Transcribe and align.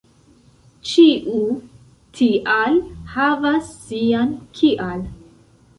Ĉiu 0.91 1.41
"tial" 2.21 2.81
havas 3.13 3.73
sian 3.87 4.37
"kial." 4.59 5.11